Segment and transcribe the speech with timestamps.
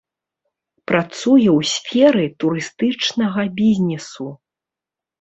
[0.91, 4.25] Працуе ў сферы турыстычнага бізнесу.